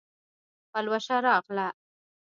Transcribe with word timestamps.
پلوشه 0.71 1.15
راغله 1.25 1.67